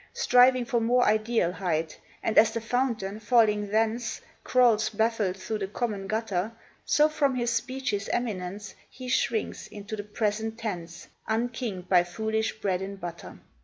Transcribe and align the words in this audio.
Striving 0.13 0.65
for 0.65 0.81
more 0.81 1.03
ideal 1.05 1.51
height; 1.51 1.99
And 2.23 2.35
as 2.39 2.53
the 2.53 2.59
fountain, 2.59 3.19
falling 3.19 3.69
thence, 3.69 4.19
Crawls 4.43 4.89
baffled 4.89 5.37
through 5.37 5.59
the 5.59 5.67
common 5.67 6.07
gutter 6.07 6.53
So, 6.83 7.07
from 7.07 7.35
his 7.35 7.51
speech's 7.51 8.09
eminence, 8.09 8.73
He 8.89 9.07
shrinks 9.09 9.67
into 9.67 9.95
the 9.95 10.03
present 10.03 10.57
tense, 10.57 11.07
Unkinged 11.27 11.87
by 11.87 12.03
foolish 12.03 12.61
bread 12.61 12.81
and 12.81 12.99
butter. 12.99 13.37